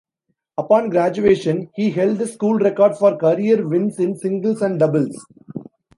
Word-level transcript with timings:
Upon 0.57 0.89
graduation, 0.89 1.69
he 1.75 1.91
held 1.91 2.17
the 2.17 2.25
school 2.25 2.55
record 2.57 2.97
for 2.97 3.17
career 3.17 3.67
wins 3.67 3.99
in 3.99 4.17
singles 4.17 4.63
and 4.63 4.79
doubles. 4.79 5.23